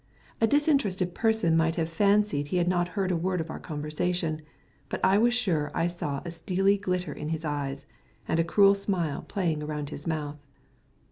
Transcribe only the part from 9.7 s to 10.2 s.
his